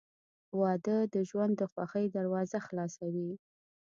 •واده 0.59 0.97
د 1.13 1.15
ژوند 1.29 1.53
د 1.57 1.61
خوښۍ 1.71 2.05
دروازه 2.17 2.57
خلاصوي. 2.67 3.31